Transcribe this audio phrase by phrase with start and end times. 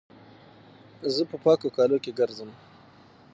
[1.15, 2.49] زه په پاکو کالو کښي ګرځم.